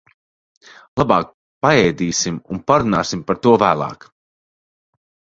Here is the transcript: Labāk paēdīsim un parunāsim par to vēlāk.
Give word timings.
Labāk 0.99 1.27
paēdīsim 1.65 2.39
un 2.55 2.61
parunāsim 2.71 3.21
par 3.27 3.39
to 3.43 3.53
vēlāk. 3.65 4.07